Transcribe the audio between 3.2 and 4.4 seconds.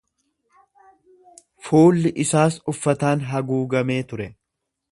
haguugamee ture.